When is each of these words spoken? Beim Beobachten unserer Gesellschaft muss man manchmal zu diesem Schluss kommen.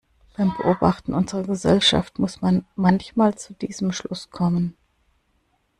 Beim 0.35 0.51
Beobachten 0.57 1.13
unserer 1.13 1.43
Gesellschaft 1.43 2.17
muss 2.17 2.41
man 2.41 2.65
manchmal 2.75 3.35
zu 3.37 3.53
diesem 3.53 3.91
Schluss 3.91 4.31
kommen. 4.31 4.75